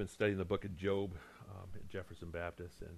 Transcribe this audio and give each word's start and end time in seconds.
been 0.00 0.08
studying 0.08 0.38
the 0.38 0.44
book 0.46 0.64
of 0.64 0.74
Job 0.78 1.12
um, 1.50 1.68
at 1.74 1.86
Jefferson 1.90 2.30
Baptist, 2.30 2.80
and 2.80 2.96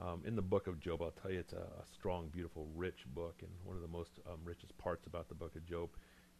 um, 0.00 0.22
in 0.24 0.34
the 0.34 0.40
book 0.40 0.66
of 0.66 0.80
Job, 0.80 1.02
I'll 1.02 1.10
tell 1.10 1.30
you 1.30 1.40
it's 1.40 1.52
a, 1.52 1.56
a 1.56 1.84
strong, 1.92 2.28
beautiful, 2.28 2.66
rich 2.74 3.04
book, 3.14 3.34
and 3.42 3.50
one 3.64 3.76
of 3.76 3.82
the 3.82 3.88
most 3.88 4.12
um, 4.26 4.38
richest 4.44 4.78
parts 4.78 5.06
about 5.06 5.28
the 5.28 5.34
book 5.34 5.56
of 5.56 5.66
Job, 5.66 5.90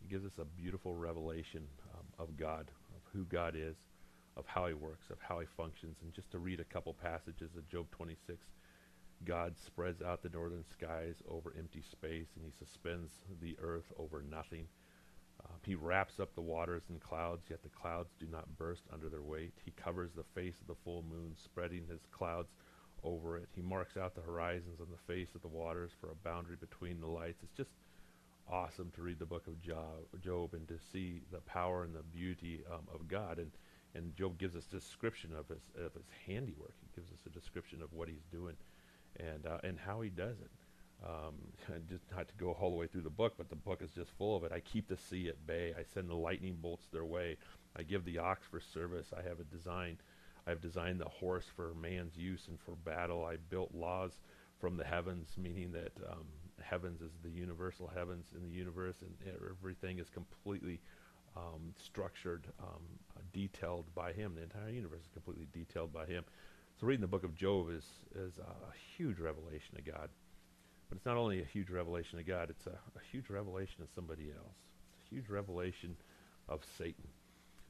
it 0.01 0.09
gives 0.09 0.25
us 0.25 0.39
a 0.39 0.47
beautiful 0.47 0.95
revelation 0.95 1.65
um, 1.93 2.07
of 2.19 2.39
God, 2.39 2.71
of 2.97 3.03
who 3.13 3.27
God 3.27 3.55
is, 3.55 3.77
of 4.39 4.47
how 4.47 4.67
He 4.67 4.73
works, 4.73 5.11
of 5.11 5.19
how 5.21 5.41
He 5.41 5.47
functions, 5.59 5.99
and 6.01 6.11
just 6.15 6.31
to 6.31 6.39
read 6.39 6.59
a 6.59 6.65
couple 6.65 6.95
passages 6.95 7.51
of 7.55 7.69
Job 7.69 7.91
26. 7.91 8.47
God 9.27 9.59
spreads 9.63 10.01
out 10.01 10.23
the 10.23 10.31
northern 10.31 10.65
skies 10.65 11.17
over 11.29 11.53
empty 11.59 11.83
space, 11.83 12.29
and 12.35 12.47
He 12.47 12.53
suspends 12.59 13.13
the 13.43 13.59
earth 13.61 13.93
over 13.99 14.23
nothing. 14.23 14.69
Um, 15.45 15.57
he 15.65 15.75
wraps 15.75 16.19
up 16.19 16.35
the 16.35 16.41
waters 16.41 16.83
in 16.91 16.99
clouds, 16.99 17.45
yet 17.49 17.63
the 17.63 17.69
clouds 17.69 18.11
do 18.19 18.27
not 18.31 18.57
burst 18.57 18.83
under 18.93 19.09
their 19.09 19.23
weight. 19.23 19.53
He 19.65 19.71
covers 19.73 20.11
the 20.13 20.25
face 20.35 20.61
of 20.61 20.67
the 20.67 20.83
full 20.85 21.03
moon, 21.03 21.35
spreading 21.37 21.87
his 21.89 22.01
clouds 22.11 22.49
over 23.05 23.37
it. 23.37 23.49
He 23.55 23.63
marks 23.63 23.97
out 23.97 24.15
the 24.15 24.21
horizons 24.21 24.81
on 24.81 24.89
the 24.91 25.13
face 25.13 25.35
of 25.35 25.43
the 25.43 25.49
waters 25.49 25.93
for 26.01 26.11
a 26.11 26.15
boundary 26.17 26.57
between 26.57 27.01
the 27.01 27.07
lights. 27.07 27.43
It's 27.43 27.57
just 27.57 27.71
awesome 28.51 28.91
to 28.95 29.03
read 29.03 29.19
the 29.19 29.27
book 29.27 29.47
of 29.47 29.61
Job, 29.61 30.55
and 30.55 30.67
to 30.69 30.79
see 30.93 31.23
the 31.31 31.41
power 31.41 31.85
and 31.85 31.95
the 31.95 32.03
beauty 32.03 32.63
um, 32.73 32.89
of 32.93 33.07
God. 33.07 33.39
And, 33.39 33.53
and 33.95 34.17
Job 34.17 34.39
gives 34.39 34.57
us 34.57 34.65
description 34.65 35.31
of 35.39 35.49
his, 35.49 35.63
of 35.77 35.95
his 35.95 36.07
handiwork. 36.27 36.75
He 36.81 37.01
gives 37.01 37.13
us 37.13 37.21
a 37.27 37.31
description 37.31 37.83
of 37.83 37.93
what 37.93 38.09
he's 38.09 38.25
doing 38.33 38.57
and, 39.17 39.47
uh, 39.47 39.59
and 39.63 39.79
how 39.79 40.01
he 40.01 40.11
does 40.11 40.41
it. 40.41 40.51
Um, 41.05 41.35
just 41.89 42.05
not 42.15 42.29
to 42.29 42.35
go 42.35 42.53
all 42.53 42.71
the 42.71 42.77
way 42.77 42.87
through 42.87 43.03
the 43.03 43.11
book, 43.11 43.35
but 43.37 43.49
the 43.49 43.57
book 43.57 43.83
is 43.83 43.91
just 43.93 44.11
full 44.19 44.37
of 44.37 44.45
it. 44.45 44.53
I 44.53 44.61
keep 44.61 44.89
the 44.89 44.97
sea 44.97 45.29
at 45.29 45.47
bay. 45.47 45.75
I 45.79 45.83
send 45.95 46.09
the 46.09 46.15
lightning 46.15 46.59
bolts 46.61 46.87
their 46.93 47.05
way. 47.05 47.37
I 47.77 47.83
give 47.83 48.05
the 48.05 48.19
ox 48.19 48.47
for 48.51 48.61
service. 48.61 49.09
I 49.17 49.23
have 49.29 49.41
a 49.41 49.45
design. 49.45 49.99
I've 50.47 50.61
designed 50.61 51.01
the 51.01 51.09
horse 51.09 51.45
for 51.55 51.75
man's 51.75 52.17
use 52.17 52.49
and 52.49 52.59
for 52.59 52.73
battle. 52.73 53.25
I 53.25 53.37
built 53.37 53.75
laws 53.75 54.13
from 54.59 54.77
the 54.77 54.85
heavens, 54.85 55.29
meaning 55.41 55.73
that 55.73 55.93
um, 56.11 56.25
heavens 56.61 57.01
is 57.01 57.13
the 57.23 57.31
universal 57.31 57.91
heavens 57.95 58.27
in 58.35 58.43
the 58.43 58.51
universe, 58.51 58.97
and 59.03 59.15
everything 59.51 59.99
is 59.99 60.09
completely 60.09 60.81
um, 61.37 61.75
structured, 61.79 62.47
um, 62.61 62.83
detailed 63.33 63.95
by 63.95 64.13
Him. 64.13 64.35
The 64.35 64.43
entire 64.43 64.71
universe 64.71 65.03
is 65.03 65.11
completely 65.13 65.47
detailed 65.53 65.93
by 65.93 66.07
Him. 66.07 66.25
So 66.81 66.87
reading 66.87 67.03
the 67.03 67.09
book 67.09 67.25
of 67.25 67.35
Job 67.35 67.71
is 67.71 67.85
is 68.15 68.39
a 68.39 68.73
huge 68.97 69.19
revelation 69.19 69.77
of 69.77 69.85
God. 69.85 70.09
But 70.89 70.97
it's 70.97 71.07
not 71.07 71.17
only 71.17 71.41
a 71.41 71.45
huge 71.45 71.71
revelation 71.71 72.19
of 72.19 72.27
God, 72.27 72.51
it's 72.51 72.67
a, 72.67 72.71
a 72.71 73.03
huge 73.13 73.29
revelation 73.29 73.83
of 73.83 73.89
somebody 73.95 74.31
else. 74.31 74.57
It's 75.01 75.13
a 75.13 75.15
huge 75.15 75.29
revelation 75.29 75.97
of 76.49 76.61
Satan. 76.79 77.09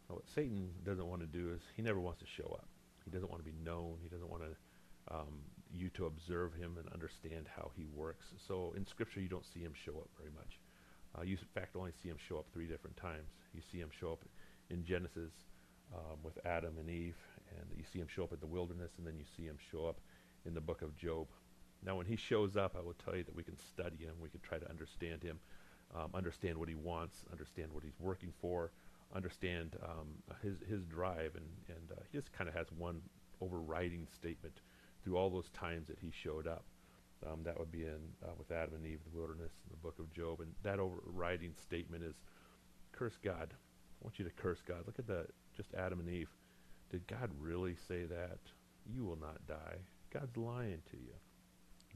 Now, 0.09 0.17
what 0.17 0.29
Satan 0.35 0.71
doesn't 0.85 1.07
want 1.07 1.21
to 1.21 1.27
do 1.27 1.53
is 1.53 1.61
he 1.77 1.83
never 1.83 2.01
wants 2.01 2.21
to 2.21 2.27
show 2.27 2.49
up. 2.55 2.69
He 3.05 3.11
doesn't 3.11 3.31
want 3.31 3.45
to 3.45 3.51
be 3.51 3.57
known. 3.65 3.97
He 4.03 4.09
doesn't 4.09 4.31
want 4.31 4.43
to, 4.43 5.15
um, 5.15 5.41
you 5.73 5.89
to 5.91 6.07
observe 6.07 6.55
him 6.55 6.77
and 6.79 6.89
understand 6.93 7.47
how 7.57 7.71
he 7.77 7.87
works. 7.95 8.27
So 8.47 8.73
in 8.77 8.87
Scripture, 8.87 9.21
you 9.21 9.29
don't 9.29 9.45
see 9.45 9.61
him 9.61 9.73
show 9.75 9.93
up 9.93 10.09
very 10.19 10.31
much. 10.31 10.61
Uh, 11.19 11.23
you, 11.23 11.33
in 11.33 11.61
fact, 11.61 11.75
only 11.75 11.93
see 12.03 12.09
him 12.09 12.19
show 12.29 12.39
up 12.39 12.47
three 12.53 12.67
different 12.67 12.97
times. 12.97 13.31
You 13.55 13.63
see 13.73 13.79
him 13.79 13.91
show 13.99 14.13
up 14.13 14.25
in 14.71 14.85
Genesis 14.85 15.33
um, 15.95 16.19
with 16.23 16.39
Adam 16.45 16.75
and 16.79 16.89
Eve, 16.89 17.17
and 17.57 17.67
you 17.77 17.85
see 17.93 17.99
him 17.99 18.07
show 18.15 18.25
up 18.25 18.33
in 18.33 18.41
the 18.41 18.47
wilderness, 18.47 18.93
and 18.99 19.07
then 19.07 19.17
you 19.17 19.25
see 19.37 19.45
him 19.45 19.57
show 19.73 19.87
up 19.87 20.01
in 20.47 20.55
the 20.55 20.61
book 20.61 20.83
of 20.83 20.97
Job. 20.97 21.27
Now, 21.85 21.97
when 21.97 22.07
he 22.07 22.17
shows 22.17 22.57
up, 22.57 22.77
I 22.77 22.83
will 22.83 22.95
tell 23.05 23.17
you 23.17 23.25
that 23.25 23.35
we 23.35 23.43
can 23.43 23.57
study 23.57 23.97
him. 23.97 24.15
We 24.21 24.29
can 24.29 24.41
try 24.41 24.59
to 24.59 24.69
understand 24.69 25.23
him, 25.23 25.39
um, 25.95 26.11
understand 26.15 26.59
what 26.59 26.69
he 26.69 26.75
wants, 26.75 27.25
understand 27.31 27.73
what 27.73 27.85
he's 27.85 27.99
working 28.01 28.33
for, 28.41 28.73
understand 29.15 29.77
um, 29.83 30.09
his 30.43 30.59
his 30.69 30.85
drive, 30.85 31.35
and 31.37 31.47
and 31.69 31.93
uh, 31.93 32.01
he 32.11 32.19
just 32.19 32.33
kind 32.33 32.49
of 32.49 32.55
has 32.55 32.67
one 32.77 33.01
overriding 33.41 34.07
statement 34.13 34.61
through 35.03 35.17
all 35.17 35.31
those 35.31 35.51
times 35.51 35.89
that 35.89 35.99
he 36.01 36.11
showed 36.11 36.47
up. 36.47 36.65
Um, 37.27 37.43
that 37.45 37.59
would 37.59 37.73
be 37.73 37.83
in 37.83 38.01
uh, 38.25 38.33
with 38.39 38.51
Adam 38.51 38.75
and 38.75 38.87
Eve, 38.87 39.01
the 39.11 39.17
wilderness, 39.17 39.53
the 39.71 39.77
book 39.77 39.99
of 39.99 40.13
Job, 40.13 40.41
and 40.41 40.53
that 40.63 40.79
overriding 40.79 41.55
statement 41.61 42.03
is, 42.05 42.17
"Curse 42.93 43.19
God." 43.23 43.55
I 44.01 44.05
want 44.05 44.19
you 44.19 44.25
to 44.25 44.31
curse 44.31 44.63
God. 44.63 44.85
Look 44.87 45.01
at 45.01 45.09
the 45.09 45.27
just 45.57 45.75
Adam 45.75 45.99
and 45.99 46.09
Eve. 46.09 46.31
Did 46.91 47.07
God 47.09 47.31
really 47.39 47.75
say 47.89 48.05
that? 48.05 48.39
You 48.87 49.05
will 49.05 49.19
not 49.19 49.45
die. 49.47 49.79
God's 50.13 50.37
lying 50.37 50.83
to 50.91 50.97
you. 50.97 51.15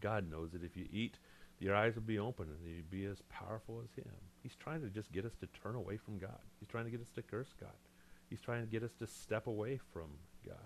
God 0.02 0.30
knows 0.30 0.50
that 0.52 0.64
if 0.64 0.76
you 0.76 0.86
eat, 0.92 1.18
your 1.58 1.74
eyes 1.74 1.94
will 1.94 2.02
be 2.02 2.18
open 2.18 2.48
and 2.48 2.58
you'll 2.66 2.84
be 2.90 3.06
as 3.06 3.22
powerful 3.30 3.80
as 3.82 3.94
Him. 3.94 4.12
He's 4.42 4.56
trying 4.56 4.82
to 4.82 4.88
just 4.88 5.12
get 5.12 5.24
us 5.24 5.34
to 5.40 5.46
turn 5.62 5.76
away 5.76 5.96
from 5.96 6.18
God. 6.18 6.40
He's 6.58 6.68
trying 6.68 6.84
to 6.84 6.90
get 6.90 7.00
us 7.00 7.10
to 7.14 7.22
curse 7.22 7.54
God. 7.58 7.70
He's 8.28 8.40
trying 8.40 8.62
to 8.62 8.70
get 8.70 8.82
us 8.82 8.92
to 8.98 9.06
step 9.06 9.46
away 9.46 9.78
from 9.92 10.10
God. 10.44 10.56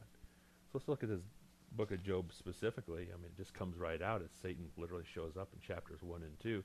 So 0.66 0.70
let's 0.74 0.88
look 0.88 1.02
at 1.02 1.10
this 1.10 1.20
book 1.72 1.91
of 1.91 2.02
Job 2.02 2.32
specifically. 2.32 3.08
I 3.12 3.16
mean, 3.16 3.26
it 3.26 3.36
just 3.36 3.52
comes 3.52 3.76
right 3.76 4.00
out 4.00 4.22
as 4.22 4.30
Satan 4.41 4.66
literally 4.76 5.04
shows 5.14 5.36
up 5.36 5.48
in 5.53 5.60
chapters 5.60 6.03
1 6.03 6.22
and 6.22 6.41
2. 6.41 6.64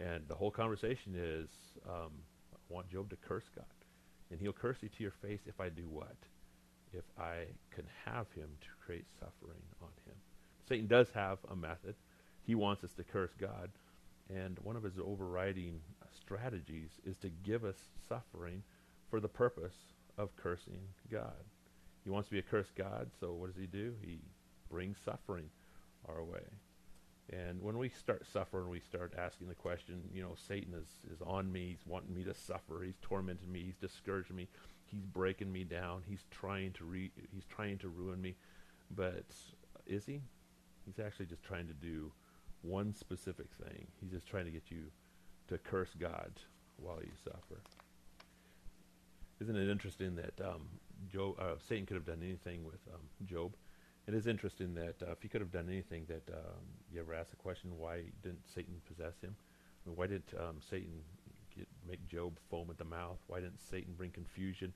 And 0.00 0.26
the 0.26 0.34
whole 0.34 0.50
conversation 0.50 1.14
is 1.16 1.48
um, 1.88 2.10
I 2.52 2.56
want 2.68 2.90
Job 2.90 3.10
to 3.10 3.16
curse 3.16 3.48
God. 3.54 3.66
And 4.30 4.40
he'll 4.40 4.52
curse 4.52 4.78
you 4.82 4.88
to 4.88 5.02
your 5.02 5.12
face 5.22 5.40
if 5.46 5.60
I 5.60 5.68
do 5.68 5.88
what? 5.88 6.16
If 6.92 7.04
I 7.18 7.44
can 7.70 7.84
have 8.06 8.26
him 8.32 8.48
to 8.60 8.68
create 8.84 9.06
suffering 9.18 9.62
on 9.80 9.90
him. 10.06 10.16
Satan 10.68 10.86
does 10.86 11.10
have 11.14 11.38
a 11.50 11.56
method. 11.56 11.94
He 12.46 12.54
wants 12.54 12.84
us 12.84 12.92
to 12.94 13.04
curse 13.04 13.32
God. 13.38 13.70
And 14.28 14.58
one 14.62 14.76
of 14.76 14.82
his 14.82 14.98
overriding 14.98 15.80
strategies 16.14 16.90
is 17.04 17.16
to 17.18 17.30
give 17.30 17.64
us 17.64 17.76
suffering 18.08 18.62
for 19.10 19.20
the 19.20 19.28
purpose 19.28 19.76
of 20.18 20.36
cursing 20.36 20.80
God. 21.10 21.44
He 22.04 22.10
wants 22.10 22.28
to 22.28 22.32
be 22.32 22.38
a 22.38 22.42
cursed 22.42 22.74
God, 22.74 23.10
so 23.18 23.32
what 23.32 23.48
does 23.52 23.60
he 23.60 23.66
do? 23.66 23.94
He 24.02 24.18
brings 24.70 24.98
suffering 24.98 25.48
our 26.08 26.22
way. 26.22 26.44
And 27.30 27.62
when 27.62 27.76
we 27.76 27.88
start 27.88 28.26
suffering, 28.26 28.68
we 28.68 28.80
start 28.80 29.12
asking 29.16 29.48
the 29.48 29.54
question, 29.54 30.02
you 30.12 30.22
know, 30.22 30.34
Satan 30.48 30.74
is, 30.74 31.12
is 31.12 31.20
on 31.26 31.50
me. 31.52 31.68
He's 31.70 31.86
wanting 31.86 32.14
me 32.14 32.24
to 32.24 32.34
suffer. 32.34 32.82
He's 32.82 32.98
tormenting 33.02 33.52
me. 33.52 33.64
He's 33.64 33.76
discouraging 33.76 34.36
me. 34.36 34.48
He's 34.86 35.04
breaking 35.04 35.52
me 35.52 35.64
down. 35.64 36.02
He's 36.08 36.24
trying 36.30 36.72
to 36.72 36.84
re- 36.84 37.12
he's 37.32 37.44
trying 37.44 37.76
to 37.78 37.88
ruin 37.88 38.22
me. 38.22 38.36
But 38.90 39.26
is 39.86 40.06
he? 40.06 40.22
He's 40.88 41.04
actually 41.04 41.26
just 41.26 41.42
trying 41.42 41.66
to 41.66 41.74
do 41.74 42.10
one 42.62 42.94
specific 42.94 43.48
thing. 43.62 43.86
He's 44.00 44.10
just 44.10 44.26
trying 44.26 44.46
to 44.46 44.50
get 44.50 44.70
you 44.70 44.84
to 45.48 45.58
curse 45.58 45.90
God 45.98 46.32
while 46.76 47.00
you 47.02 47.12
suffer. 47.22 47.60
Isn't 49.40 49.56
it 49.56 49.70
interesting 49.70 50.16
that 50.16 50.40
um, 50.42 50.62
Job, 51.12 51.34
uh, 51.38 51.56
Satan 51.68 51.84
could 51.84 51.96
have 51.96 52.06
done 52.06 52.22
anything 52.22 52.64
with 52.64 52.80
um, 52.92 53.02
Job? 53.26 53.54
It 54.06 54.14
is 54.14 54.26
interesting 54.26 54.74
that 54.74 54.94
uh, 55.06 55.12
if 55.12 55.20
he 55.20 55.28
could 55.28 55.42
have 55.42 55.52
done 55.52 55.68
anything, 55.68 56.06
that 56.08 56.26
um, 56.32 56.64
you 56.90 57.00
ever 57.00 57.12
ask 57.12 57.30
the 57.30 57.36
question, 57.36 57.76
why 57.76 58.04
didn't 58.22 58.48
Satan 58.52 58.80
possess 58.88 59.20
him? 59.20 59.36
I 59.84 59.90
mean, 59.90 59.96
why 59.96 60.06
did 60.06 60.22
um, 60.40 60.56
Satan 60.70 61.02
get, 61.54 61.68
make 61.86 62.08
Job 62.08 62.38
foam 62.50 62.68
at 62.70 62.78
the 62.78 62.84
mouth? 62.84 63.18
Why 63.26 63.40
didn't 63.40 63.60
Satan 63.60 63.92
bring 63.94 64.10
confusion 64.10 64.72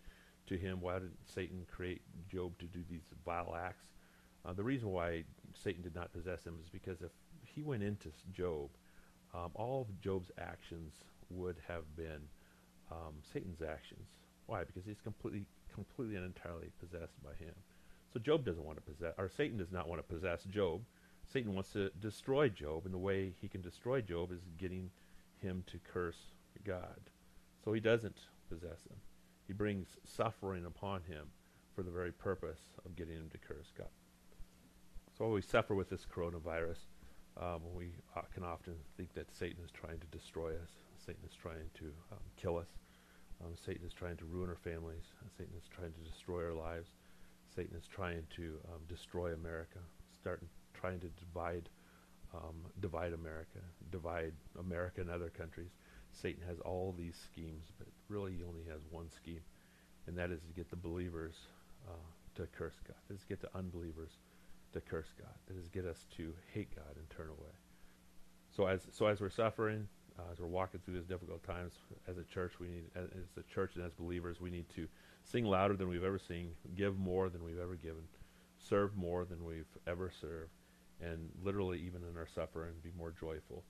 to 0.48 0.58
him? 0.58 0.82
Why 0.82 0.94
didn't 0.94 1.16
Satan 1.24 1.64
create 1.74 2.02
Job 2.30 2.58
to 2.58 2.66
do 2.66 2.80
these 2.90 3.14
vile 3.24 3.56
acts? 3.58 3.86
Uh, 4.44 4.52
the 4.52 4.62
reason 4.62 4.90
why 4.90 5.24
Satan 5.54 5.82
did 5.82 5.94
not 5.94 6.12
possess 6.12 6.44
him 6.44 6.56
is 6.62 6.68
because 6.68 7.02
if 7.02 7.10
he 7.44 7.62
went 7.62 7.82
into 7.82 8.08
Job, 8.32 8.70
um, 9.34 9.50
all 9.54 9.82
of 9.82 10.00
Job's 10.00 10.30
actions 10.38 10.94
would 11.30 11.56
have 11.66 11.84
been 11.96 12.20
um, 12.90 13.14
Satan's 13.32 13.62
actions. 13.62 14.08
Why? 14.46 14.64
Because 14.64 14.84
he's 14.84 15.00
completely, 15.00 15.46
completely 15.72 16.16
and 16.16 16.24
entirely 16.24 16.70
possessed 16.80 17.22
by 17.22 17.32
him. 17.34 17.54
So 18.12 18.20
Job 18.20 18.44
doesn't 18.44 18.64
want 18.64 18.76
to 18.76 18.92
possess, 18.92 19.14
or 19.16 19.28
Satan 19.28 19.56
does 19.56 19.72
not 19.72 19.88
want 19.88 20.06
to 20.06 20.14
possess 20.14 20.44
Job. 20.44 20.82
Satan 21.32 21.54
wants 21.54 21.72
to 21.72 21.90
destroy 22.00 22.48
Job, 22.48 22.84
and 22.84 22.92
the 22.92 22.98
way 22.98 23.32
he 23.40 23.48
can 23.48 23.62
destroy 23.62 24.02
Job 24.02 24.32
is 24.32 24.42
getting 24.58 24.90
him 25.38 25.64
to 25.68 25.78
curse 25.78 26.32
God. 26.64 27.00
So 27.64 27.72
he 27.72 27.80
doesn't 27.80 28.18
possess 28.50 28.84
him. 28.90 28.96
He 29.46 29.52
brings 29.52 29.96
suffering 30.04 30.66
upon 30.66 31.02
him 31.02 31.28
for 31.74 31.82
the 31.82 31.90
very 31.90 32.12
purpose 32.12 32.60
of 32.84 32.96
getting 32.96 33.14
him 33.14 33.30
to 33.32 33.38
curse 33.38 33.72
God. 33.76 33.88
So 35.18 35.28
we 35.28 35.42
suffer 35.42 35.74
with 35.74 35.90
this 35.90 36.06
coronavirus. 36.06 36.78
Um, 37.36 37.60
we 37.74 37.90
uh, 38.16 38.22
can 38.32 38.44
often 38.44 38.74
think 38.96 39.12
that 39.14 39.26
Satan 39.34 39.62
is 39.62 39.70
trying 39.70 39.98
to 39.98 40.06
destroy 40.06 40.52
us. 40.52 40.70
Satan 41.04 41.20
is 41.28 41.36
trying 41.36 41.68
to 41.78 41.84
um, 42.10 42.18
kill 42.36 42.56
us. 42.56 42.68
Um, 43.44 43.52
Satan 43.54 43.86
is 43.86 43.92
trying 43.92 44.16
to 44.16 44.24
ruin 44.24 44.48
our 44.48 44.56
families. 44.56 45.04
Satan 45.36 45.52
is 45.56 45.68
trying 45.68 45.92
to 45.92 46.10
destroy 46.10 46.44
our 46.44 46.54
lives. 46.54 46.88
Satan 47.54 47.76
is 47.76 47.86
trying 47.86 48.22
to 48.36 48.58
um, 48.72 48.80
destroy 48.88 49.34
America, 49.34 49.78
start 50.18 50.42
trying 50.72 51.00
to 51.00 51.08
divide, 51.20 51.68
um, 52.34 52.56
divide 52.80 53.12
America, 53.12 53.58
divide 53.90 54.32
America 54.58 55.02
and 55.02 55.10
other 55.10 55.28
countries. 55.28 55.70
Satan 56.12 56.42
has 56.48 56.58
all 56.60 56.94
these 56.96 57.16
schemes, 57.30 57.66
but 57.78 57.88
really 58.08 58.32
he 58.36 58.44
only 58.44 58.64
has 58.70 58.80
one 58.90 59.10
scheme, 59.10 59.42
and 60.06 60.16
that 60.16 60.30
is 60.30 60.40
to 60.40 60.52
get 60.54 60.70
the 60.70 60.76
believers 60.76 61.34
uh, 61.86 61.92
to 62.36 62.46
curse 62.56 62.80
God. 62.86 62.96
Is 63.14 63.20
to 63.20 63.26
get 63.26 63.40
the 63.42 63.54
unbelievers 63.54 64.12
to 64.72 64.80
curse 64.80 65.12
God. 65.18 65.34
That 65.46 65.56
is 65.56 65.68
get 65.68 65.84
us 65.84 66.06
to 66.16 66.32
hate 66.52 66.74
God 66.74 66.96
and 66.96 67.08
turn 67.10 67.28
away. 67.28 67.52
So 68.50 68.66
as 68.66 68.86
so 68.90 69.06
as 69.06 69.20
we're 69.20 69.30
suffering, 69.30 69.88
uh, 70.18 70.32
as 70.32 70.40
we're 70.40 70.46
walking 70.46 70.80
through 70.84 70.94
these 70.94 71.06
difficult 71.06 71.42
times, 71.42 71.74
as 72.06 72.18
a 72.18 72.24
church, 72.24 72.60
we 72.60 72.68
need 72.68 72.84
as 72.94 73.08
a 73.38 73.42
church 73.52 73.76
and 73.76 73.84
as 73.84 73.92
believers, 73.92 74.40
we 74.40 74.50
need 74.50 74.68
to 74.74 74.86
sing 75.24 75.44
louder 75.44 75.74
than 75.74 75.88
we've 75.88 76.04
ever 76.04 76.18
seen, 76.18 76.52
give 76.74 76.98
more 76.98 77.28
than 77.28 77.44
we've 77.44 77.58
ever 77.58 77.76
given, 77.76 78.02
serve 78.58 78.96
more 78.96 79.24
than 79.24 79.44
we've 79.44 79.64
ever 79.86 80.10
served, 80.20 80.52
and 81.00 81.30
literally, 81.42 81.80
even 81.80 82.02
in 82.02 82.16
our 82.16 82.26
suffering, 82.26 82.72
be 82.82 82.92
more 82.96 83.12
joyful 83.18 83.64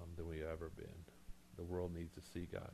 um, 0.00 0.08
than 0.16 0.28
we've 0.28 0.42
ever 0.42 0.70
been. 0.76 0.86
The 1.56 1.64
world 1.64 1.94
needs 1.94 2.12
to 2.14 2.20
see 2.20 2.46
God. 2.52 2.70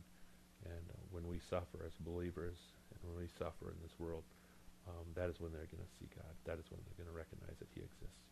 And 0.64 0.90
uh, 0.90 0.98
when 1.10 1.26
we 1.26 1.38
suffer 1.38 1.84
as 1.86 1.92
believers, 2.00 2.56
and 2.90 3.10
when 3.10 3.22
we 3.22 3.28
suffer 3.38 3.70
in 3.70 3.76
this 3.82 3.98
world, 3.98 4.22
um, 4.88 5.06
that 5.14 5.30
is 5.30 5.38
when 5.40 5.52
they're 5.52 5.68
going 5.70 5.84
to 5.84 5.94
see 6.00 6.08
God. 6.14 6.32
That 6.44 6.58
is 6.58 6.66
when 6.70 6.80
they're 6.84 6.98
going 6.98 7.10
to 7.10 7.16
recognize 7.16 7.58
that 7.58 7.68
He 7.74 7.80
exists. 7.82 8.31